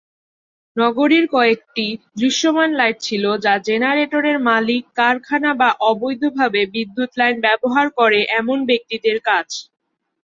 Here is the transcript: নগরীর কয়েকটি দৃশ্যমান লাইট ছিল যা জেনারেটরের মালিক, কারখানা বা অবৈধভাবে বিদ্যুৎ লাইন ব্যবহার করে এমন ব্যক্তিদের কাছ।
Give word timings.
নগরীর 0.77 1.25
কয়েকটি 1.27 1.85
দৃশ্যমান 2.15 2.69
লাইট 2.75 2.97
ছিল 3.01 3.23
যা 3.45 3.53
জেনারেটরের 3.67 4.37
মালিক, 4.47 4.83
কারখানা 4.95 5.51
বা 5.55 5.69
অবৈধভাবে 5.89 6.61
বিদ্যুৎ 6.73 7.11
লাইন 7.17 7.35
ব্যবহার 7.45 7.87
করে 7.99 8.19
এমন 8.39 8.57
ব্যক্তিদের 8.69 9.17
কাছ। 9.27 9.47